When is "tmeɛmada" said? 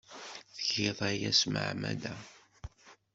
1.43-2.13